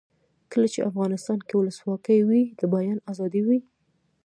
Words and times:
کله 0.51 0.67
چې 0.73 0.87
افغانستان 0.89 1.39
کې 1.47 1.53
ولسواکي 1.55 2.19
وي 2.27 2.43
د 2.59 2.61
بیان 2.73 2.97
آزادي 3.11 3.41
وي. 3.47 3.59